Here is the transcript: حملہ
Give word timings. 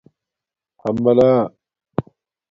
حملہ 0.81 1.29